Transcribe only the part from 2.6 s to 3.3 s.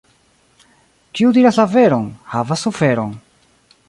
suferon.